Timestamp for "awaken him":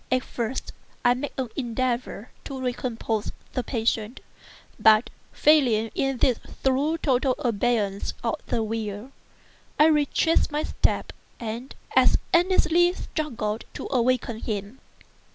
13.91-14.79